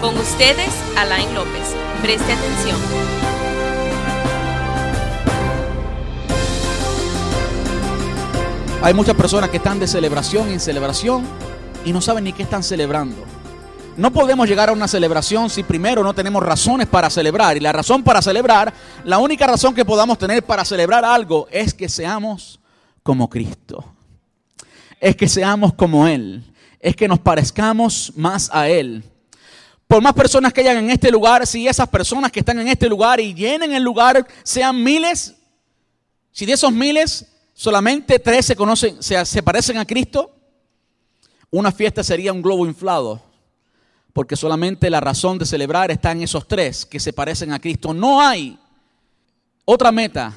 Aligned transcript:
Con 0.00 0.16
ustedes, 0.16 0.70
Alain 0.96 1.34
López. 1.34 1.76
Preste 2.00 2.32
atención. 2.32 2.78
Hay 8.80 8.94
muchas 8.94 9.14
personas 9.14 9.50
que 9.50 9.58
están 9.58 9.78
de 9.78 9.86
celebración 9.86 10.48
en 10.48 10.58
celebración 10.58 11.26
y 11.84 11.92
no 11.92 12.00
saben 12.00 12.24
ni 12.24 12.32
qué 12.32 12.44
están 12.44 12.62
celebrando. 12.62 13.35
No 13.96 14.12
podemos 14.12 14.46
llegar 14.46 14.68
a 14.68 14.72
una 14.72 14.88
celebración 14.88 15.48
si 15.48 15.62
primero 15.62 16.02
no 16.02 16.14
tenemos 16.14 16.42
razones 16.42 16.86
para 16.86 17.08
celebrar. 17.08 17.56
Y 17.56 17.60
la 17.60 17.72
razón 17.72 18.02
para 18.02 18.20
celebrar, 18.20 18.72
la 19.04 19.18
única 19.18 19.46
razón 19.46 19.74
que 19.74 19.86
podamos 19.86 20.18
tener 20.18 20.44
para 20.44 20.66
celebrar 20.66 21.02
algo 21.02 21.48
es 21.50 21.72
que 21.72 21.88
seamos 21.88 22.60
como 23.02 23.30
Cristo. 23.30 23.84
Es 25.00 25.16
que 25.16 25.28
seamos 25.28 25.72
como 25.72 26.06
Él. 26.06 26.44
Es 26.78 26.94
que 26.94 27.08
nos 27.08 27.20
parezcamos 27.20 28.12
más 28.16 28.50
a 28.52 28.68
Él. 28.68 29.02
Por 29.88 30.02
más 30.02 30.12
personas 30.12 30.52
que 30.52 30.60
hayan 30.60 30.76
en 30.76 30.90
este 30.90 31.10
lugar, 31.10 31.46
si 31.46 31.66
esas 31.66 31.88
personas 31.88 32.30
que 32.30 32.40
están 32.40 32.58
en 32.58 32.68
este 32.68 32.90
lugar 32.90 33.18
y 33.18 33.32
llenen 33.32 33.72
el 33.72 33.82
lugar 33.82 34.26
sean 34.42 34.82
miles, 34.82 35.36
si 36.32 36.44
de 36.44 36.52
esos 36.52 36.72
miles 36.72 37.26
solamente 37.54 38.18
tres 38.18 38.44
se 38.44 38.56
conocen, 38.56 39.02
se, 39.02 39.24
se 39.24 39.42
parecen 39.42 39.78
a 39.78 39.86
Cristo, 39.86 40.36
una 41.50 41.72
fiesta 41.72 42.04
sería 42.04 42.32
un 42.32 42.42
globo 42.42 42.66
inflado. 42.66 43.25
Porque 44.16 44.34
solamente 44.34 44.88
la 44.88 44.98
razón 44.98 45.36
de 45.36 45.44
celebrar 45.44 45.90
está 45.90 46.10
en 46.10 46.22
esos 46.22 46.48
tres 46.48 46.86
que 46.86 46.98
se 46.98 47.12
parecen 47.12 47.52
a 47.52 47.58
Cristo. 47.58 47.92
No 47.92 48.18
hay 48.18 48.58
otra 49.66 49.92
meta. 49.92 50.34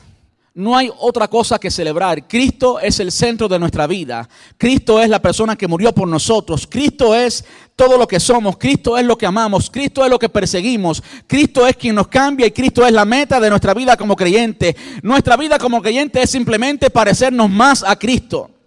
No 0.54 0.76
hay 0.76 0.92
otra 0.98 1.30
cosa 1.30 1.58
que 1.58 1.72
celebrar. 1.72 2.28
Cristo 2.28 2.82
es 2.82 3.00
el 3.00 3.10
centro 3.10 3.48
de 3.48 3.58
nuestra 3.58 3.88
vida. 3.88 4.28
Cristo 4.58 5.02
es 5.02 5.08
la 5.08 5.22
persona 5.22 5.56
que 5.56 5.66
murió 5.66 5.94
por 5.94 6.10
nosotros. 6.10 6.68
Cristo 6.70 7.16
es 7.16 7.46
todo 7.78 7.98
lo 7.98 8.06
que 8.06 8.20
somos. 8.20 8.58
Cristo 8.58 8.98
es 8.98 9.06
lo 9.06 9.18
que 9.18 9.26
amamos. 9.26 9.70
Cristo 9.70 10.04
es 10.04 10.12
lo 10.12 10.20
que 10.20 10.28
perseguimos. 10.28 11.02
Cristo 11.26 11.66
es 11.66 11.78
quien 11.78 11.96
nos 11.96 12.10
cambia 12.10 12.48
y 12.48 12.52
Cristo 12.52 12.86
es 12.86 12.92
la 12.92 13.06
meta 13.06 13.40
de 13.40 13.50
nuestra 13.50 13.74
vida 13.74 13.96
como 13.96 14.18
creyente. 14.18 14.76
Nuestra 15.04 15.38
vida 15.38 15.58
como 15.58 15.82
creyente 15.82 16.22
es 16.22 16.30
simplemente 16.30 16.90
parecernos 16.90 17.50
más 17.50 17.82
a 17.82 17.96
Cristo 17.96 18.59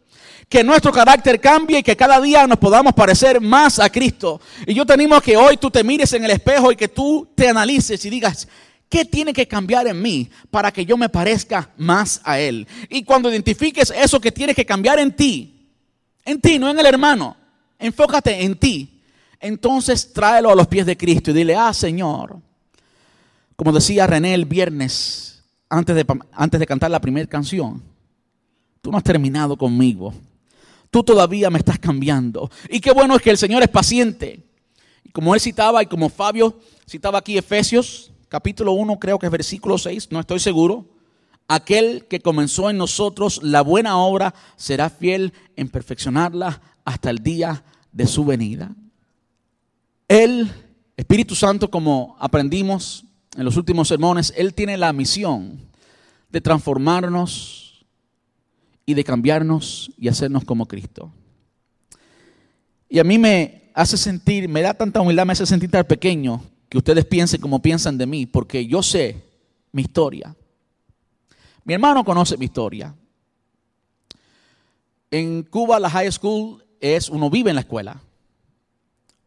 que 0.53 0.63
nuestro 0.63 0.93
carácter 0.93 1.41
cambie 1.41 1.79
y 1.79 1.83
que 1.83 1.97
cada 1.97 2.21
día 2.21 2.47
nos 2.47 2.59
podamos 2.59 2.93
parecer 2.93 3.41
más 3.41 3.79
a 3.79 3.89
Cristo. 3.89 4.39
Y 4.67 4.75
yo 4.75 4.85
te 4.85 4.93
animo 4.93 5.15
a 5.15 5.23
que 5.23 5.35
hoy 5.35 5.57
tú 5.57 5.71
te 5.71 5.83
mires 5.83 6.13
en 6.13 6.27
el 6.27 6.31
espejo 6.31 6.71
y 6.71 6.77
que 6.77 6.89
tú 6.89 7.27
te 7.35 7.49
analices 7.49 8.05
y 8.05 8.11
digas, 8.11 8.47
¿qué 8.87 9.07
tiene 9.07 9.33
que 9.33 9.49
cambiar 9.49 9.87
en 9.87 10.03
mí 10.03 10.29
para 10.51 10.71
que 10.71 10.85
yo 10.85 10.99
me 10.99 11.09
parezca 11.09 11.71
más 11.79 12.21
a 12.23 12.39
Él? 12.39 12.69
Y 12.91 13.03
cuando 13.03 13.31
identifiques 13.31 13.95
eso 13.97 14.21
que 14.21 14.31
tiene 14.31 14.55
que 14.55 14.67
cambiar 14.67 14.99
en 14.99 15.17
ti, 15.17 15.71
en 16.23 16.39
ti, 16.39 16.59
no 16.59 16.69
en 16.69 16.79
el 16.79 16.85
hermano, 16.85 17.35
enfócate 17.79 18.45
en 18.45 18.55
ti. 18.55 19.01
Entonces 19.41 20.13
tráelo 20.13 20.51
a 20.51 20.55
los 20.55 20.67
pies 20.67 20.85
de 20.85 20.99
Cristo 20.99 21.31
y 21.31 21.35
dile, 21.35 21.57
ah, 21.57 21.73
Señor, 21.73 22.37
como 23.57 23.73
decía 23.73 24.07
René 24.07 24.35
el 24.35 24.45
viernes, 24.45 25.43
antes 25.71 25.97
de, 25.97 26.05
antes 26.31 26.61
de 26.61 26.67
cantar 26.67 26.91
la 26.91 27.01
primera 27.01 27.27
canción, 27.27 27.83
tú 28.83 28.91
no 28.91 28.99
has 28.99 29.03
terminado 29.03 29.57
conmigo 29.57 30.13
tú 30.93 31.03
todavía 31.03 31.49
me 31.49 31.59
estás 31.59 31.79
cambiando. 31.79 32.51
Y 32.69 32.79
qué 32.79 32.93
bueno 32.93 33.17
es 33.17 33.23
que 33.23 33.31
el 33.31 33.39
Señor 33.39 33.63
es 33.63 33.69
paciente. 33.69 34.45
Y 35.03 35.09
como 35.09 35.35
él 35.35 35.41
citaba 35.41 35.83
y 35.83 35.87
como 35.87 36.11
Fabio 36.11 36.61
citaba 36.87 37.19
aquí 37.19 37.39
Efesios, 37.39 38.13
capítulo 38.29 38.73
1, 38.73 38.99
creo 39.01 39.19
que 39.19 39.27
es 39.27 39.33
versículo 39.33 39.79
6, 39.79 40.09
no 40.13 40.21
estoy 40.21 40.39
seguro. 40.39 40.85
Aquel 41.49 42.07
que 42.09 42.21
comenzó 42.21 42.69
en 42.69 42.77
nosotros 42.77 43.43
la 43.43 43.63
buena 43.63 43.97
obra 43.97 44.35
será 44.57 44.91
fiel 44.91 45.33
en 45.57 45.71
perfeccionarla 45.71 46.61
hasta 46.85 47.09
el 47.09 47.19
día 47.21 47.65
de 47.91 48.07
su 48.07 48.27
venida. 48.27 48.71
El 50.09 50.53
Espíritu 50.95 51.35
Santo, 51.35 51.71
como 51.71 52.17
aprendimos 52.21 53.07
en 53.35 53.47
los 53.47 53.57
últimos 53.57 53.89
sermones, 53.89 54.35
Él 54.37 54.53
tiene 54.53 54.77
la 54.77 54.93
misión 54.93 55.59
de 56.29 56.43
transformarnos 56.43 57.72
de 58.95 59.05
cambiarnos 59.05 59.91
y 59.99 60.09
hacernos 60.09 60.45
como 60.45 60.67
Cristo. 60.67 61.13
Y 62.89 62.99
a 62.99 63.05
mí 63.05 63.19
me 63.19 63.71
hace 63.75 63.97
sentir, 63.97 64.49
me 64.49 64.63
da 64.63 64.75
tanta 64.75 65.01
humildad, 65.01 65.27
me 65.27 65.33
hace 65.33 65.47
sentir 65.47 65.71
tan 65.71 65.85
pequeño 65.85 66.43
que 66.69 66.79
ustedes 66.79 67.05
piensen 67.05 67.41
como 67.41 67.61
piensan 67.61 67.99
de 67.99 68.07
mí, 68.07 68.27
porque 68.27 68.67
yo 68.67 68.83
sé 68.83 69.23
mi 69.73 69.83
historia. 69.83 70.35
Mi 71.65 71.75
hermano 71.75 72.05
conoce 72.05 72.37
mi 72.37 72.47
historia. 72.47 72.95
En 75.11 75.43
Cuba 75.43 75.79
la 75.79 75.91
high 75.91 76.11
school 76.11 76.65
es, 76.81 77.09
uno 77.09 77.31
vive 77.31 77.51
en 77.51 77.57
la 77.57 77.63
escuela. 77.63 78.03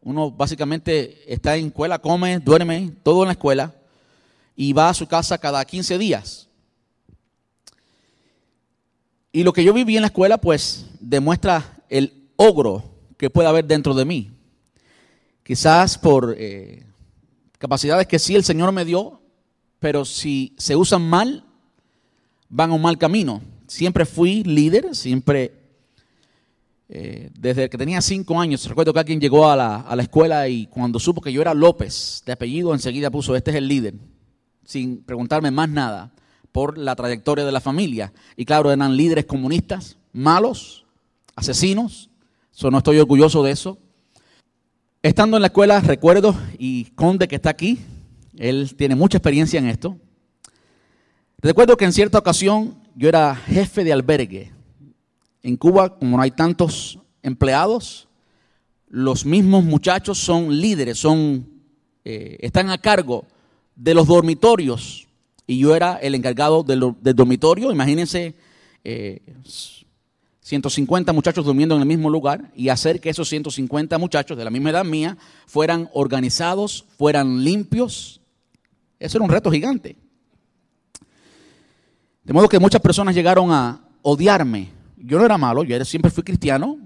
Uno 0.01 0.29
básicamente 0.29 1.31
está 1.31 1.55
en 1.55 1.67
escuela, 1.67 1.99
come, 1.99 2.39
duerme, 2.39 2.91
todo 3.03 3.23
en 3.23 3.27
la 3.27 3.33
escuela 3.33 3.73
y 4.55 4.73
va 4.73 4.89
a 4.89 4.93
su 4.93 5.07
casa 5.07 5.37
cada 5.37 5.63
15 5.65 5.97
días. 5.97 6.47
Y 9.35 9.43
lo 9.43 9.51
que 9.51 9.65
yo 9.65 9.73
viví 9.73 9.97
en 9.97 10.01
la 10.03 10.07
escuela, 10.07 10.37
pues, 10.37 10.85
demuestra 11.01 11.83
el 11.89 12.29
ogro 12.37 12.85
que 13.17 13.29
puede 13.29 13.49
haber 13.49 13.65
dentro 13.65 13.93
de 13.93 14.05
mí. 14.05 14.31
Quizás 15.43 15.97
por 15.97 16.33
eh, 16.37 16.85
capacidades 17.57 18.07
que 18.07 18.17
sí 18.17 18.33
el 18.33 18.45
Señor 18.45 18.71
me 18.71 18.85
dio, 18.85 19.19
pero 19.81 20.05
si 20.05 20.55
se 20.57 20.77
usan 20.77 21.01
mal, 21.01 21.43
van 22.47 22.71
a 22.71 22.75
un 22.75 22.81
mal 22.81 22.97
camino. 22.97 23.41
Siempre 23.67 24.05
fui 24.05 24.41
líder, 24.45 24.95
siempre, 24.95 25.51
eh, 26.87 27.29
desde 27.37 27.69
que 27.69 27.77
tenía 27.77 27.99
cinco 27.99 28.39
años, 28.39 28.65
recuerdo 28.69 28.93
que 28.93 28.99
alguien 28.99 29.19
llegó 29.19 29.49
a 29.49 29.57
la, 29.57 29.81
a 29.81 29.97
la 29.97 30.03
escuela 30.03 30.47
y 30.47 30.67
cuando 30.67 30.97
supo 30.97 31.19
que 31.19 31.33
yo 31.33 31.41
era 31.41 31.53
López, 31.53 32.23
de 32.25 32.31
apellido, 32.31 32.73
enseguida 32.73 33.11
puso, 33.11 33.35
este 33.35 33.51
es 33.51 33.57
el 33.57 33.67
líder, 33.67 33.95
sin 34.63 35.03
preguntarme 35.03 35.51
más 35.51 35.67
nada 35.67 36.13
por 36.55 36.77
la 36.77 36.95
trayectoria 36.95 37.43
de 37.43 37.51
la 37.51 37.59
familia. 37.59 38.13
Y 38.37 38.45
claro, 38.45 38.71
eran 38.71 38.95
líderes 38.95 39.25
comunistas, 39.25 39.97
malos, 40.13 40.85
asesinos. 41.35 42.09
So, 42.51 42.71
no 42.71 42.77
estoy 42.77 42.97
orgulloso 42.97 43.43
de 43.43 43.51
eso. 43.51 43.77
Estando 45.03 45.35
en 45.35 45.41
la 45.41 45.47
escuela, 45.47 45.81
recuerdo, 45.81 46.33
y 46.57 46.85
Conde 46.91 47.27
que 47.27 47.35
está 47.35 47.49
aquí, 47.49 47.79
él 48.37 48.73
tiene 48.77 48.95
mucha 48.95 49.17
experiencia 49.17 49.59
en 49.59 49.67
esto. 49.67 49.97
Recuerdo 51.39 51.75
que 51.75 51.83
en 51.83 51.91
cierta 51.91 52.19
ocasión 52.19 52.81
yo 52.95 53.09
era 53.09 53.35
jefe 53.35 53.83
de 53.83 53.91
albergue. 53.91 54.53
En 55.43 55.57
Cuba, 55.57 55.99
como 55.99 56.15
no 56.15 56.23
hay 56.23 56.31
tantos 56.31 56.99
empleados, 57.21 58.07
los 58.87 59.25
mismos 59.25 59.65
muchachos 59.65 60.19
son 60.19 60.57
líderes, 60.57 60.99
son, 60.99 61.49
eh, 62.05 62.37
están 62.39 62.69
a 62.69 62.77
cargo 62.77 63.25
de 63.75 63.93
los 63.93 64.07
dormitorios. 64.07 65.05
Y 65.47 65.59
yo 65.59 65.75
era 65.75 65.95
el 65.95 66.15
encargado 66.15 66.63
del, 66.63 66.95
dormitorio. 67.01 67.71
Imagínense, 67.71 68.35
eh, 68.83 69.21
150 70.41 71.11
muchachos 71.11 71.43
durmiendo 71.43 71.75
en 71.75 71.81
el 71.81 71.87
mismo 71.87 72.07
lugar 72.07 72.51
y 72.55 72.69
hacer 72.69 73.01
que 73.01 73.09
esos 73.09 73.27
150 73.29 73.97
muchachos 73.97 74.37
de 74.37 74.43
la 74.43 74.51
misma 74.51 74.69
edad 74.69 74.85
mía 74.85 75.17
fueran 75.47 75.89
organizados, 75.93 76.85
fueran 76.97 77.43
limpios. 77.43 78.21
Eso 78.99 79.17
era 79.17 79.25
un 79.25 79.31
reto 79.31 79.49
gigante. 79.51 79.95
De 82.23 82.33
modo 82.33 82.47
que 82.47 82.59
muchas 82.59 82.81
personas 82.81 83.15
llegaron 83.15 83.51
a 83.51 83.81
odiarme. 84.03 84.69
Yo 84.97 85.17
no 85.17 85.25
era 85.25 85.37
malo, 85.37 85.63
yo 85.63 85.83
siempre 85.83 86.11
fui 86.11 86.23
cristiano. 86.23 86.77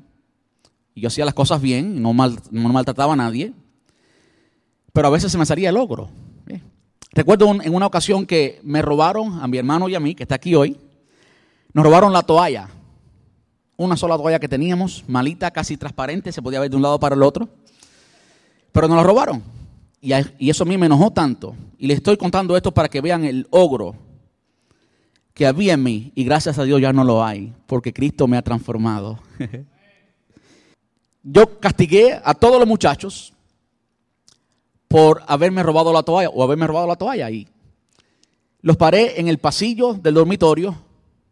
Y 0.95 1.01
yo 1.01 1.07
hacía 1.07 1.25
las 1.25 1.33
cosas 1.33 1.61
bien, 1.61 2.01
no, 2.01 2.13
mal, 2.13 2.39
no 2.51 2.69
maltrataba 2.69 3.11
a 3.11 3.17
nadie. 3.17 3.53
Pero 4.93 5.07
a 5.07 5.11
veces 5.11 5.31
se 5.31 5.37
me 5.37 5.45
salía 5.45 5.67
el 5.67 5.75
logro. 5.75 6.09
Recuerdo 7.11 7.49
en 7.61 7.73
una 7.73 7.87
ocasión 7.87 8.25
que 8.25 8.59
me 8.63 8.81
robaron 8.81 9.41
a 9.41 9.47
mi 9.47 9.57
hermano 9.57 9.89
y 9.89 9.95
a 9.95 9.99
mí, 9.99 10.13
que 10.13 10.23
está 10.23 10.35
aquí 10.35 10.53
hoy, 10.55 10.77
nos 11.73 11.83
robaron 11.83 12.13
la 12.13 12.21
toalla. 12.21 12.69
Una 13.77 13.97
sola 13.97 14.17
toalla 14.17 14.39
que 14.39 14.47
teníamos, 14.47 15.03
malita, 15.07 15.49
casi 15.51 15.77
transparente, 15.77 16.31
se 16.31 16.41
podía 16.41 16.59
ver 16.59 16.69
de 16.69 16.75
un 16.75 16.81
lado 16.81 16.99
para 16.99 17.15
el 17.15 17.23
otro. 17.23 17.49
Pero 18.71 18.87
nos 18.87 18.97
la 18.97 19.03
robaron. 19.03 19.41
Y, 20.01 20.11
y 20.37 20.49
eso 20.49 20.63
a 20.63 20.67
mí 20.67 20.77
me 20.77 20.85
enojó 20.85 21.11
tanto. 21.11 21.55
Y 21.77 21.87
les 21.87 21.97
estoy 21.97 22.17
contando 22.17 22.55
esto 22.55 22.71
para 22.71 22.89
que 22.89 23.01
vean 23.01 23.23
el 23.23 23.47
ogro 23.49 23.95
que 25.33 25.47
había 25.47 25.75
en 25.75 25.83
mí 25.83 26.11
y 26.15 26.25
gracias 26.25 26.59
a 26.59 26.65
Dios 26.65 26.81
ya 26.81 26.91
no 26.91 27.05
lo 27.05 27.23
hay, 27.23 27.53
porque 27.65 27.93
Cristo 27.93 28.27
me 28.27 28.35
ha 28.35 28.41
transformado. 28.41 29.19
Yo 31.23 31.59
castigué 31.61 32.19
a 32.21 32.33
todos 32.33 32.59
los 32.59 32.67
muchachos 32.67 33.33
por 34.89 35.23
haberme 35.27 35.63
robado 35.63 35.93
la 35.93 36.03
toalla 36.03 36.29
o 36.29 36.43
haberme 36.43 36.67
robado 36.67 36.87
la 36.87 36.97
toalla 36.97 37.29
y 37.29 37.47
los 38.61 38.75
paré 38.75 39.21
en 39.21 39.29
el 39.29 39.37
pasillo 39.37 39.93
del 39.93 40.15
dormitorio, 40.15 40.75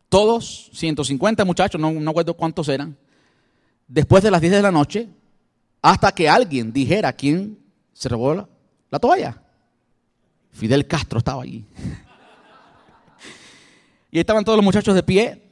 todos, 0.07 0.69
150 0.74 1.44
muchachos, 1.44 1.81
no, 1.81 1.92
no 1.92 2.12
acuerdo 2.12 2.36
cuántos 2.36 2.69
eran, 2.69 2.95
después 3.88 4.24
de 4.24 4.31
las 4.31 4.39
10 4.39 4.54
de 4.54 4.62
la 4.62 4.71
noche, 4.71 5.09
hasta 5.81 6.13
que 6.13 6.30
alguien 6.30 6.71
dijera 6.71 7.12
quién 7.12 7.59
se 7.92 8.07
robó 8.07 8.33
la, 8.33 8.48
la 8.89 9.00
toalla. 9.00 9.42
Fidel 10.51 10.88
Castro 10.88 11.19
estaba 11.19 11.44
allí. 11.44 11.65
Y 14.10 14.19
estaban 14.19 14.45
todos 14.45 14.56
los 14.56 14.63
muchachos 14.63 14.95
de 14.95 15.03
pie. 15.03 15.44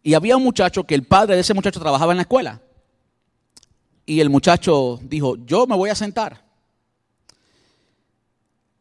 Y 0.00 0.14
había 0.14 0.36
un 0.36 0.44
muchacho 0.44 0.84
que 0.84 0.94
el 0.94 1.02
padre 1.02 1.34
de 1.34 1.40
ese 1.40 1.54
muchacho 1.54 1.80
trabajaba 1.80 2.12
en 2.12 2.18
la 2.18 2.22
escuela. 2.22 2.62
Y 4.06 4.20
el 4.20 4.30
muchacho 4.30 5.00
dijo, 5.02 5.34
yo 5.44 5.66
me 5.66 5.76
voy 5.76 5.90
a 5.90 5.94
sentar. 5.96 6.43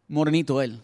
Morenito 0.08 0.62
él. 0.62 0.82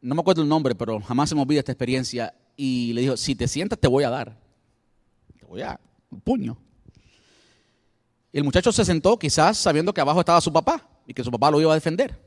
No 0.00 0.14
me 0.14 0.20
acuerdo 0.20 0.42
el 0.42 0.48
nombre, 0.48 0.74
pero 0.74 1.00
jamás 1.00 1.28
se 1.28 1.34
me 1.34 1.42
olvida 1.42 1.60
esta 1.60 1.72
experiencia. 1.72 2.34
Y 2.56 2.92
le 2.92 3.02
dijo, 3.02 3.16
si 3.16 3.34
te 3.34 3.48
sientas 3.48 3.78
te 3.78 3.88
voy 3.88 4.04
a 4.04 4.10
dar. 4.10 4.36
Te 5.38 5.44
voy 5.46 5.62
a 5.62 5.66
dar 5.66 5.80
un 6.10 6.20
puño. 6.20 6.56
Y 8.32 8.38
el 8.38 8.44
muchacho 8.44 8.72
se 8.72 8.84
sentó 8.84 9.18
quizás 9.18 9.56
sabiendo 9.58 9.92
que 9.92 10.00
abajo 10.00 10.20
estaba 10.20 10.40
su 10.40 10.52
papá 10.52 10.86
y 11.06 11.14
que 11.14 11.24
su 11.24 11.30
papá 11.30 11.50
lo 11.50 11.60
iba 11.60 11.72
a 11.72 11.74
defender. 11.74 12.18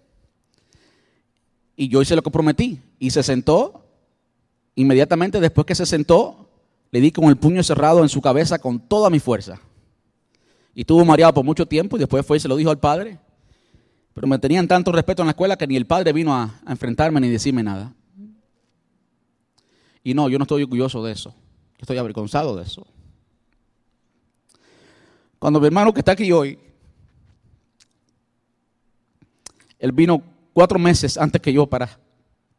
Y 1.76 1.88
yo 1.88 2.02
hice 2.02 2.16
lo 2.16 2.22
que 2.22 2.32
prometí. 2.32 2.82
Y 3.00 3.12
se 3.12 3.24
sentó 3.24 3.90
Inmediatamente 4.80 5.42
después 5.42 5.68
que 5.68 5.76
se 5.76 5.86
sentó, 5.86 6.48
le 6.90 7.02
di 7.02 7.12
con 7.12 7.26
el 7.26 7.36
puño 7.36 7.62
cerrado 7.64 8.02
en 8.02 8.08
su 8.08 8.22
cabeza 8.22 8.60
con 8.60 8.80
toda 8.80 9.10
mi 9.10 9.20
fuerza. 9.20 9.60
Y 10.74 10.82
estuvo 10.82 11.04
mareado 11.04 11.34
por 11.34 11.44
mucho 11.44 11.66
tiempo 11.66 11.98
y 11.98 12.00
después 12.00 12.26
fue 12.26 12.38
y 12.38 12.40
se 12.40 12.48
lo 12.48 12.56
dijo 12.56 12.70
al 12.70 12.80
padre. 12.80 13.20
Pero 14.14 14.28
me 14.28 14.40
tenían 14.40 14.68
tanto 14.68 14.92
respeto 14.92 15.22
en 15.22 15.28
la 15.28 15.32
escuela 15.32 15.58
que 15.58 15.68
ni 15.68 15.76
el 15.76 15.86
padre 15.86 16.14
vino 16.14 16.34
a, 16.36 16.60
enfrentarme 16.68 17.20
ni 17.22 17.30
decirme 17.30 17.64
nada. 17.64 17.94
Y 20.04 20.14
no, 20.14 20.30
yo 20.30 20.38
no 20.38 20.44
estoy 20.44 20.64
orgulloso 20.64 21.04
de 21.04 21.12
eso. 21.12 21.30
Yo 21.32 21.82
estoy 21.82 21.98
avergonzado 21.98 22.56
de 22.56 22.64
eso. 22.64 22.86
Cuando 25.38 25.60
mi 25.60 25.68
hermano 25.68 25.94
que 25.94 26.00
está 26.00 26.14
aquí 26.14 26.32
hoy, 26.32 26.60
él 29.78 29.92
vino 29.92 30.22
cuatro 30.54 30.78
meses 30.80 31.18
antes 31.18 31.42
que 31.42 31.54
yo 31.54 31.68
para 31.68 31.90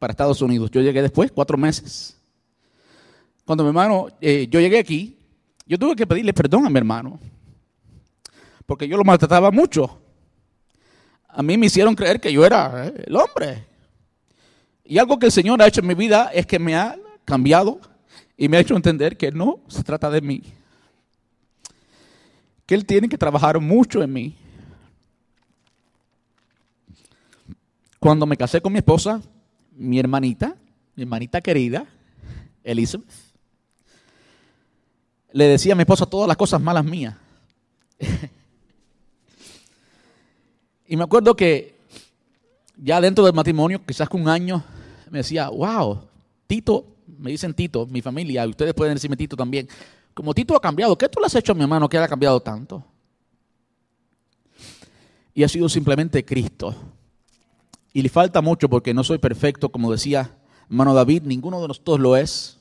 para 0.00 0.12
Estados 0.12 0.40
Unidos. 0.42 0.70
Yo 0.72 0.80
llegué 0.80 1.02
después, 1.02 1.30
cuatro 1.30 1.56
meses. 1.56 2.16
Cuando 3.44 3.62
mi 3.62 3.68
hermano, 3.68 4.08
eh, 4.20 4.48
yo 4.50 4.58
llegué 4.58 4.78
aquí, 4.78 5.18
yo 5.66 5.78
tuve 5.78 5.94
que 5.94 6.06
pedirle 6.06 6.32
perdón 6.32 6.66
a 6.66 6.70
mi 6.70 6.78
hermano, 6.78 7.20
porque 8.64 8.88
yo 8.88 8.96
lo 8.96 9.04
maltrataba 9.04 9.50
mucho. 9.50 10.00
A 11.32 11.42
mí 11.42 11.56
me 11.56 11.66
hicieron 11.66 11.94
creer 11.94 12.20
que 12.20 12.32
yo 12.32 12.44
era 12.44 12.86
eh, 12.86 13.04
el 13.06 13.16
hombre. 13.16 13.66
Y 14.84 14.98
algo 14.98 15.18
que 15.18 15.26
el 15.26 15.32
Señor 15.32 15.62
ha 15.62 15.66
hecho 15.66 15.80
en 15.80 15.86
mi 15.86 15.94
vida 15.94 16.30
es 16.34 16.46
que 16.46 16.58
me 16.58 16.74
ha 16.74 16.98
cambiado 17.24 17.80
y 18.36 18.48
me 18.48 18.56
ha 18.56 18.60
hecho 18.60 18.74
entender 18.74 19.16
que 19.16 19.30
no 19.30 19.60
se 19.68 19.84
trata 19.84 20.10
de 20.10 20.20
mí. 20.20 20.42
Que 22.66 22.74
Él 22.74 22.84
tiene 22.84 23.08
que 23.08 23.18
trabajar 23.18 23.60
mucho 23.60 24.02
en 24.02 24.12
mí. 24.12 24.36
Cuando 27.98 28.26
me 28.26 28.36
casé 28.36 28.60
con 28.60 28.72
mi 28.72 28.78
esposa, 28.78 29.20
mi 29.76 29.98
hermanita, 29.98 30.56
mi 30.96 31.02
hermanita 31.02 31.40
querida, 31.40 31.86
Elizabeth, 32.64 33.08
le 35.32 35.44
decía 35.44 35.74
a 35.74 35.76
mi 35.76 35.82
esposa 35.82 36.06
todas 36.06 36.26
las 36.26 36.36
cosas 36.36 36.60
malas 36.60 36.84
mías. 36.84 37.14
Y 40.90 40.96
me 40.96 41.04
acuerdo 41.04 41.36
que 41.36 41.76
ya 42.76 43.00
dentro 43.00 43.24
del 43.24 43.32
matrimonio, 43.32 43.80
quizás 43.86 44.08
con 44.08 44.22
un 44.22 44.28
año, 44.28 44.64
me 45.08 45.18
decía, 45.18 45.48
wow, 45.48 46.00
Tito, 46.48 46.84
me 47.16 47.30
dicen 47.30 47.54
Tito, 47.54 47.86
mi 47.86 48.02
familia, 48.02 48.44
y 48.44 48.50
ustedes 48.50 48.74
pueden 48.74 48.94
decirme 48.94 49.16
Tito 49.16 49.36
también, 49.36 49.68
como 50.14 50.34
Tito 50.34 50.56
ha 50.56 50.60
cambiado, 50.60 50.98
¿qué 50.98 51.08
tú 51.08 51.20
le 51.20 51.26
has 51.26 51.34
hecho 51.36 51.52
a 51.52 51.54
mi 51.54 51.62
hermano 51.62 51.88
que 51.88 51.96
haya 51.96 52.08
cambiado 52.08 52.40
tanto? 52.40 52.84
Y 55.32 55.44
ha 55.44 55.48
sido 55.48 55.68
simplemente 55.68 56.24
Cristo. 56.24 56.74
Y 57.92 58.02
le 58.02 58.08
falta 58.08 58.40
mucho 58.40 58.68
porque 58.68 58.92
no 58.92 59.04
soy 59.04 59.18
perfecto, 59.18 59.68
como 59.68 59.92
decía 59.92 60.36
hermano 60.68 60.92
David, 60.92 61.22
ninguno 61.22 61.62
de 61.62 61.68
nosotros 61.68 62.00
lo 62.00 62.16
es. 62.16 62.58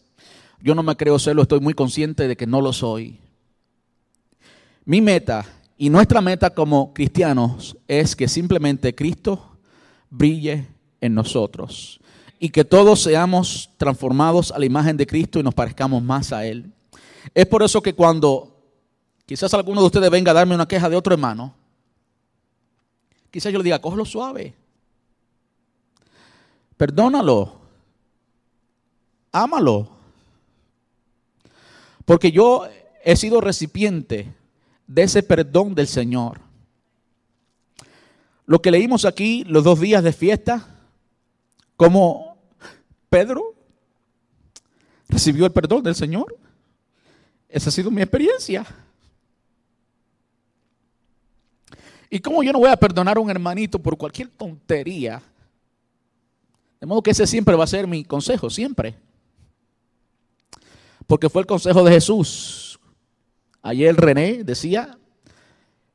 Yo 0.61 0.75
no 0.75 0.83
me 0.83 0.95
creo 0.95 1.17
serlo, 1.17 1.41
estoy 1.41 1.61
muy 1.61 1.73
consciente 1.73 2.27
de 2.27 2.37
que 2.37 2.45
no 2.45 2.61
lo 2.61 2.73
soy. 2.73 3.17
Mi 4.85 5.01
meta 5.01 5.47
y 5.81 5.89
nuestra 5.89 6.19
meta 6.19 6.49
como 6.49 6.93
cristianos 6.93 7.77
es 7.87 8.13
que 8.13 8.27
simplemente 8.27 8.93
Cristo 8.93 9.57
brille 10.09 10.67
en 10.99 11.15
nosotros 11.15 12.01
y 12.37 12.49
que 12.49 12.65
todos 12.65 13.01
seamos 13.01 13.69
transformados 13.77 14.51
a 14.51 14.59
la 14.59 14.65
imagen 14.65 14.97
de 14.97 15.07
Cristo 15.07 15.39
y 15.39 15.43
nos 15.43 15.53
parezcamos 15.53 16.03
más 16.03 16.33
a 16.33 16.45
Él. 16.45 16.69
Es 17.33 17.45
por 17.45 17.63
eso 17.63 17.81
que 17.81 17.95
cuando 17.95 18.57
quizás 19.25 19.53
alguno 19.53 19.79
de 19.79 19.87
ustedes 19.87 20.11
venga 20.11 20.31
a 20.31 20.33
darme 20.33 20.53
una 20.53 20.67
queja 20.67 20.89
de 20.89 20.97
otro 20.97 21.13
hermano, 21.13 21.55
quizás 23.31 23.53
yo 23.53 23.59
le 23.59 23.63
diga, 23.63 23.79
cógelo 23.79 24.03
suave. 24.03 24.53
Perdónalo. 26.75 27.53
Ámalo. 29.31 29.87
Porque 32.03 32.33
yo 32.33 32.67
he 33.05 33.15
sido 33.15 33.39
recipiente 33.39 34.38
de 34.89 35.03
ese 35.03 35.21
perdón 35.21 35.75
del 35.75 35.87
Señor. 35.87 36.41
Lo 38.45 38.59
que 38.61 38.71
leímos 38.71 39.05
aquí 39.05 39.43
los 39.45 39.63
dos 39.63 39.79
días 39.79 40.03
de 40.03 40.11
fiesta, 40.11 40.67
como 41.77 42.35
Pedro 43.09 43.53
recibió 45.07 45.45
el 45.45 45.51
perdón 45.51 45.83
del 45.83 45.95
Señor. 45.95 46.35
Esa 47.47 47.69
ha 47.69 47.71
sido 47.71 47.91
mi 47.91 48.01
experiencia. 48.01 48.65
¿Y 52.09 52.19
cómo 52.19 52.41
yo 52.41 52.51
no 52.51 52.59
voy 52.59 52.69
a 52.69 52.75
perdonar 52.75 53.17
a 53.17 53.19
un 53.21 53.29
hermanito 53.29 53.77
por 53.77 53.95
cualquier 53.95 54.29
tontería 54.29 55.21
de 56.79 56.87
modo 56.87 57.03
que 57.03 57.11
ese 57.11 57.27
siempre 57.27 57.55
va 57.55 57.65
a 57.65 57.67
ser 57.67 57.87
mi 57.87 58.05
consejo, 58.05 58.49
siempre. 58.49 58.95
Porque 61.05 61.29
fue 61.29 61.41
el 61.41 61.47
consejo 61.47 61.83
de 61.83 61.91
Jesús. 61.91 62.68
Ayer 63.69 63.95
René 63.95 64.43
decía 64.43 64.97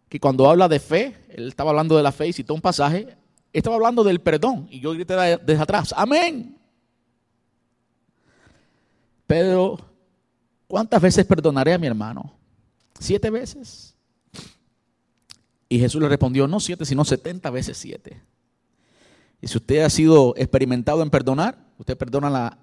que 0.09 0.21
cuando 0.21 0.49
habla 0.49 0.69
de 0.69 0.79
fe, 0.79 1.17
él 1.31 1.49
estaba 1.49 1.71
hablando 1.71 1.97
de 1.97 2.05
la 2.05 2.13
fe 2.13 2.29
y 2.29 2.33
citó 2.33 2.55
un 2.55 2.61
pasaje, 2.61 3.17
estaba 3.53 3.75
hablando 3.75 4.05
del 4.05 4.21
perdón. 4.21 4.69
Y 4.71 4.79
yo 4.79 4.93
grité 4.93 5.15
desde 5.45 5.61
atrás, 5.61 5.93
amén. 5.97 6.57
Pero, 9.27 9.77
¿cuántas 10.69 11.03
veces 11.03 11.27
perdonaré 11.27 11.73
a 11.73 11.79
mi 11.79 11.89
hermano? 11.89 12.33
¿Siete 13.01 13.29
veces? 13.29 13.97
Y 15.69 15.81
Jesús 15.81 16.01
le 16.01 16.09
respondió, 16.09 16.47
no 16.47 16.61
siete, 16.61 16.85
sino 16.85 17.05
setenta 17.05 17.51
veces 17.51 17.77
siete. 17.77 18.23
Y 19.41 19.49
si 19.49 19.59
usted 19.59 19.83
ha 19.83 19.91
sido 19.91 20.35
experimentado 20.37 21.03
en 21.03 21.11
perdonar, 21.11 21.59
usted 21.77 21.99
perdona 21.99 22.31
la 22.31 22.57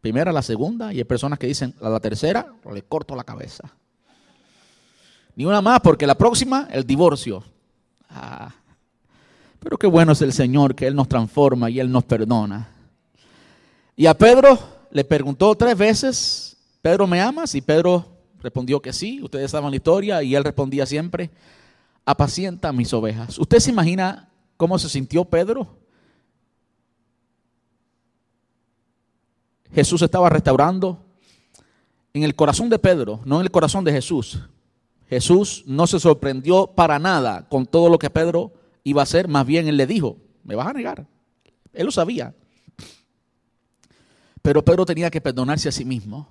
primera, 0.00 0.32
la 0.32 0.42
segunda, 0.42 0.92
y 0.92 0.98
hay 0.98 1.04
personas 1.04 1.38
que 1.38 1.46
dicen 1.46 1.72
la 1.80 2.00
tercera, 2.00 2.52
le 2.72 2.82
corto 2.82 3.14
la 3.14 3.22
cabeza. 3.22 3.76
Ni 5.40 5.46
una 5.46 5.62
más, 5.62 5.80
porque 5.80 6.06
la 6.06 6.14
próxima, 6.14 6.68
el 6.70 6.84
divorcio. 6.84 7.42
Ah, 8.10 8.52
pero 9.58 9.78
qué 9.78 9.86
bueno 9.86 10.12
es 10.12 10.20
el 10.20 10.34
Señor, 10.34 10.74
que 10.74 10.86
Él 10.86 10.94
nos 10.94 11.08
transforma 11.08 11.70
y 11.70 11.80
Él 11.80 11.90
nos 11.90 12.04
perdona. 12.04 12.68
Y 13.96 14.04
a 14.04 14.12
Pedro 14.12 14.58
le 14.90 15.02
preguntó 15.02 15.54
tres 15.54 15.78
veces, 15.78 16.58
Pedro, 16.82 17.06
¿me 17.06 17.22
amas? 17.22 17.54
Y 17.54 17.62
Pedro 17.62 18.06
respondió 18.42 18.82
que 18.82 18.92
sí, 18.92 19.22
ustedes 19.22 19.50
saben 19.50 19.70
la 19.70 19.76
historia, 19.76 20.22
y 20.22 20.34
él 20.34 20.44
respondía 20.44 20.84
siempre, 20.84 21.30
apacienta 22.04 22.70
mis 22.70 22.92
ovejas. 22.92 23.38
¿Usted 23.38 23.60
se 23.60 23.70
imagina 23.70 24.28
cómo 24.58 24.78
se 24.78 24.90
sintió 24.90 25.24
Pedro? 25.24 25.74
Jesús 29.72 30.02
estaba 30.02 30.28
restaurando 30.28 31.02
en 32.12 32.24
el 32.24 32.34
corazón 32.34 32.68
de 32.68 32.78
Pedro, 32.78 33.20
no 33.24 33.36
en 33.36 33.42
el 33.44 33.50
corazón 33.50 33.84
de 33.84 33.92
Jesús. 33.92 34.38
Jesús 35.10 35.64
no 35.66 35.88
se 35.88 35.98
sorprendió 35.98 36.68
para 36.68 37.00
nada 37.00 37.48
con 37.48 37.66
todo 37.66 37.88
lo 37.88 37.98
que 37.98 38.10
Pedro 38.10 38.52
iba 38.84 39.02
a 39.02 39.04
hacer, 39.04 39.26
más 39.26 39.44
bien 39.44 39.66
él 39.66 39.76
le 39.76 39.88
dijo, 39.88 40.18
me 40.44 40.54
vas 40.54 40.68
a 40.68 40.72
negar. 40.72 41.04
Él 41.72 41.86
lo 41.86 41.90
sabía. 41.90 42.32
Pero 44.40 44.64
Pedro 44.64 44.86
tenía 44.86 45.10
que 45.10 45.20
perdonarse 45.20 45.68
a 45.68 45.72
sí 45.72 45.84
mismo. 45.84 46.28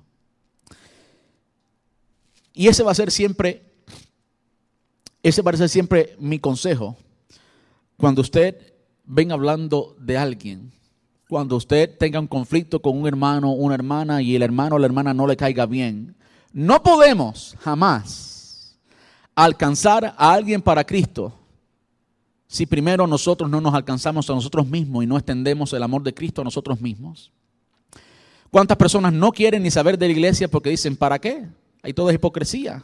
Y 2.53 2.69
ese 2.69 2.81
va 2.81 2.91
a 2.91 2.95
ser 2.95 3.11
siempre, 3.11 3.69
ese 5.23 5.41
va 5.41 5.51
a 5.51 5.57
ser 5.57 5.67
siempre 5.67 6.15
mi 6.17 6.39
consejo. 6.39 6.95
Cuando 7.97 8.21
usted 8.21 8.75
venga 9.03 9.33
hablando 9.33 9.97
de 9.99 10.17
alguien, 10.17 10.71
cuando 11.27 11.57
usted 11.57 11.97
tenga 11.97 12.21
un 12.21 12.27
conflicto 12.27 12.81
con 12.81 12.97
un 12.97 13.07
hermano, 13.07 13.51
una 13.51 13.75
hermana 13.75 14.21
y 14.21 14.37
el 14.37 14.41
hermano 14.41 14.77
o 14.77 14.79
la 14.79 14.85
hermana 14.85 15.13
no 15.13 15.27
le 15.27 15.35
caiga 15.35 15.65
bien, 15.65 16.15
no 16.53 16.81
podemos 16.81 17.57
jamás 17.59 18.38
alcanzar 19.35 20.13
a 20.17 20.33
alguien 20.33 20.61
para 20.61 20.83
Cristo 20.83 21.33
si 22.47 22.65
primero 22.65 23.05
nosotros 23.05 23.47
no 23.49 23.61
nos 23.61 23.75
alcanzamos 23.75 24.27
a 24.27 24.33
nosotros 24.33 24.67
mismos 24.67 25.03
y 25.03 25.07
no 25.07 25.17
extendemos 25.17 25.71
el 25.73 25.83
amor 25.83 26.01
de 26.01 26.15
Cristo 26.15 26.41
a 26.41 26.43
nosotros 26.43 26.81
mismos. 26.81 27.31
¿Cuántas 28.49 28.75
personas 28.75 29.13
no 29.13 29.31
quieren 29.31 29.61
ni 29.61 29.69
saber 29.69 29.99
de 29.99 30.07
la 30.07 30.13
iglesia 30.13 30.47
porque 30.47 30.71
dicen, 30.71 30.97
¿para 30.97 31.19
qué? 31.19 31.47
Hay 31.83 31.93
toda 31.93 32.11
hipocresía. 32.11 32.83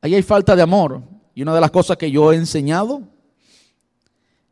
Ahí 0.00 0.14
hay 0.14 0.22
falta 0.22 0.54
de 0.54 0.62
amor. 0.62 1.02
Y 1.34 1.42
una 1.42 1.52
de 1.52 1.60
las 1.60 1.72
cosas 1.72 1.96
que 1.96 2.10
yo 2.10 2.32
he 2.32 2.36
enseñado, 2.36 3.02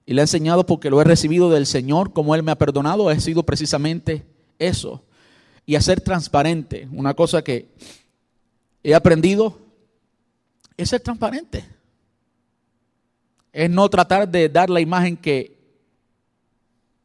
y 0.04 0.14
le 0.14 0.20
he 0.20 0.24
enseñado 0.24 0.66
porque 0.66 0.90
lo 0.90 1.00
he 1.00 1.04
recibido 1.04 1.48
del 1.48 1.66
Señor, 1.66 2.12
como 2.12 2.34
Él 2.34 2.42
me 2.42 2.50
ha 2.50 2.58
perdonado, 2.58 3.08
ha 3.08 3.20
sido 3.20 3.44
precisamente 3.44 4.26
eso. 4.58 5.04
Y 5.64 5.76
a 5.76 5.80
ser 5.80 6.00
transparente. 6.00 6.88
Una 6.92 7.14
cosa 7.14 7.42
que 7.42 7.68
he 8.82 8.96
aprendido 8.96 9.60
es 10.76 10.90
ser 10.90 11.00
transparente. 11.00 11.64
Es 13.52 13.70
no 13.70 13.88
tratar 13.88 14.28
de 14.28 14.48
dar 14.48 14.68
la 14.70 14.80
imagen 14.80 15.16
que, 15.16 15.56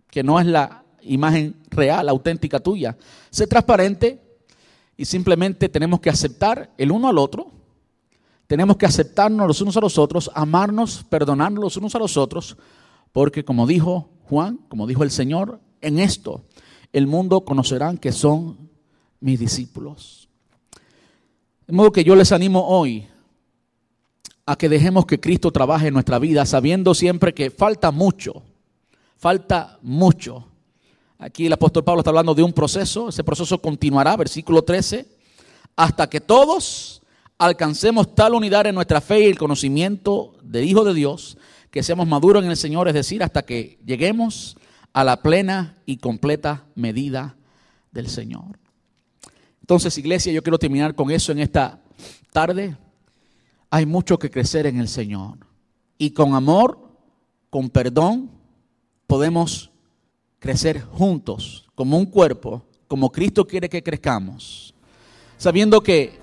que 0.10 0.24
no 0.24 0.40
es 0.40 0.46
la 0.46 0.84
imagen 1.02 1.56
real, 1.70 2.10
auténtica 2.10 2.60
tuya. 2.60 2.98
Sé 3.30 3.48
transparente 3.48 4.22
y 4.98 5.06
simplemente 5.06 5.70
tenemos 5.70 6.00
que 6.00 6.10
aceptar 6.10 6.72
el 6.78 6.92
uno 6.92 7.08
al 7.08 7.18
otro. 7.18 7.52
Tenemos 8.48 8.78
que 8.78 8.88
aceptarnos 8.88 9.48
los 9.48 9.62
unos 9.62 9.78
a 9.78 9.82
los 9.82 9.98
otros, 10.00 10.32
amarnos, 10.34 11.06
perdonarnos 11.08 11.64
los 11.64 11.78
unos 11.78 11.94
a 11.94 12.00
los 12.00 12.18
otros, 12.18 12.58
porque 13.12 13.46
como 13.46 13.68
dijo 13.68 14.10
Juan, 14.24 14.58
como 14.68 14.88
dijo 14.88 15.04
el 15.04 15.12
Señor, 15.12 15.60
en 15.82 16.00
esto 16.00 16.44
el 16.92 17.06
mundo 17.06 17.42
conocerán 17.42 17.98
que 18.00 18.12
son 18.12 18.70
mis 19.20 19.40
discípulos. 19.40 20.30
De 21.68 21.74
modo 21.74 21.92
que 21.92 22.04
yo 22.04 22.16
les 22.16 22.32
animo 22.32 22.68
hoy 22.68 23.08
a 24.50 24.56
que 24.56 24.70
dejemos 24.70 25.06
que 25.06 25.20
Cristo 25.20 25.52
trabaje 25.52 25.88
en 25.88 25.94
nuestra 25.94 26.20
vida, 26.20 26.46
sabiendo 26.46 26.94
siempre 26.94 27.34
que 27.34 27.52
falta 27.52 27.92
mucho, 27.92 28.44
falta 29.18 29.78
mucho 29.82 30.50
Aquí 31.22 31.48
el 31.48 31.54
apóstol 31.54 31.84
Pablo 31.84 32.00
está 32.00 32.12
hablando 32.12 32.34
de 32.34 32.44
un 32.44 32.54
proceso, 32.54 33.10
ese 33.10 33.26
proceso 33.26 33.62
continuará, 33.62 34.16
versículo 34.16 34.62
13, 34.62 35.06
hasta 35.76 36.10
que 36.10 36.22
todos 36.22 37.02
alcancemos 37.38 38.16
tal 38.16 38.36
unidad 38.36 38.68
en 38.68 38.76
nuestra 38.76 39.02
fe 39.02 39.20
y 39.20 39.26
el 39.26 39.38
conocimiento 39.38 40.38
del 40.42 40.64
Hijo 40.64 40.86
de 40.86 40.94
Dios, 40.94 41.38
que 41.72 41.84
seamos 41.84 42.08
maduros 42.08 42.42
en 42.46 42.50
el 42.50 42.56
Señor, 42.56 42.88
es 42.88 42.94
decir, 42.94 43.22
hasta 43.22 43.42
que 43.42 43.80
lleguemos 43.86 44.56
a 44.94 45.04
la 45.04 45.22
plena 45.22 45.76
y 45.86 45.98
completa 45.98 46.64
medida 46.76 47.36
del 47.92 48.08
Señor. 48.08 48.58
Entonces, 49.60 49.98
iglesia, 49.98 50.32
yo 50.32 50.42
quiero 50.42 50.58
terminar 50.58 50.96
con 50.96 51.12
eso 51.12 51.34
en 51.34 51.40
esta 51.40 51.82
tarde. 52.32 52.78
Hay 53.70 53.86
mucho 53.86 54.18
que 54.18 54.32
crecer 54.32 54.66
en 54.66 54.80
el 54.80 54.88
Señor. 54.88 55.38
Y 55.98 56.12
con 56.12 56.34
amor, 56.34 56.80
con 57.50 57.70
perdón, 57.70 58.32
podemos 59.06 59.70
crecer 60.40 60.82
juntos, 60.82 61.68
como 61.76 61.98
un 61.98 62.06
cuerpo, 62.06 62.64
como 62.88 63.12
Cristo 63.12 63.46
quiere 63.46 63.70
que 63.70 63.84
crezcamos, 63.84 64.74
sabiendo 65.38 65.82
que 65.82 66.18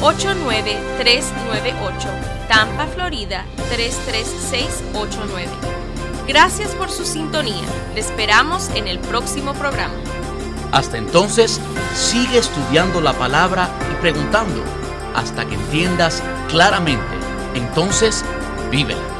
89398, 0.00 2.08
Tampa, 2.48 2.86
Florida 2.86 3.44
33689. 3.70 5.48
Gracias 6.26 6.74
por 6.74 6.90
su 6.90 7.04
sintonía. 7.04 7.64
Le 7.94 8.00
esperamos 8.00 8.70
en 8.74 8.86
el 8.86 8.98
próximo 8.98 9.54
programa. 9.54 9.94
Hasta 10.72 10.98
entonces, 10.98 11.60
sigue 11.94 12.38
estudiando 12.38 13.00
la 13.00 13.14
palabra 13.14 13.70
y 13.90 13.94
preguntando 14.00 14.62
hasta 15.14 15.46
que 15.46 15.54
entiendas 15.54 16.22
claramente. 16.48 17.06
Entonces, 17.54 18.24
vívela. 18.70 19.17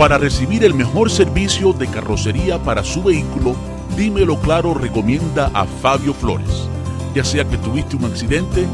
Para 0.00 0.16
recibir 0.16 0.64
el 0.64 0.72
mejor 0.72 1.10
servicio 1.10 1.74
de 1.74 1.86
carrocería 1.86 2.58
para 2.58 2.82
su 2.82 3.02
vehículo, 3.02 3.54
Dímelo 3.98 4.40
Claro 4.40 4.72
recomienda 4.72 5.50
a 5.52 5.66
Fabio 5.66 6.14
Flores. 6.14 6.70
Ya 7.14 7.22
sea 7.22 7.44
que 7.44 7.58
tuviste 7.58 7.96
un 7.96 8.06
accidente, 8.06 8.66